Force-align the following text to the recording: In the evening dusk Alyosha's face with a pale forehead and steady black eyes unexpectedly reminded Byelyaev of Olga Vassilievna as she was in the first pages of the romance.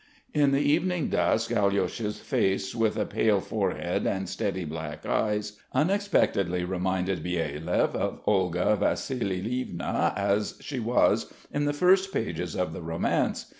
In 0.33 0.51
the 0.51 0.59
evening 0.63 1.09
dusk 1.09 1.51
Alyosha's 1.51 2.17
face 2.17 2.73
with 2.73 2.97
a 2.97 3.05
pale 3.05 3.39
forehead 3.39 4.07
and 4.07 4.27
steady 4.27 4.65
black 4.65 5.05
eyes 5.05 5.59
unexpectedly 5.73 6.63
reminded 6.63 7.23
Byelyaev 7.23 7.93
of 7.93 8.19
Olga 8.25 8.75
Vassilievna 8.79 10.11
as 10.15 10.55
she 10.59 10.79
was 10.79 11.31
in 11.53 11.65
the 11.65 11.71
first 11.73 12.11
pages 12.11 12.55
of 12.55 12.73
the 12.73 12.81
romance. 12.81 13.45